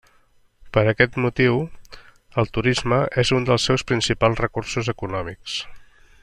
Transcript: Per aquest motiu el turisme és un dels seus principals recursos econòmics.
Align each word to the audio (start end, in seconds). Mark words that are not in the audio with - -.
Per 0.77 0.81
aquest 0.91 1.19
motiu 1.25 1.59
el 2.43 2.49
turisme 2.57 2.99
és 3.25 3.33
un 3.41 3.47
dels 3.51 3.69
seus 3.71 3.85
principals 3.93 4.43
recursos 4.47 4.91
econòmics. 4.97 5.61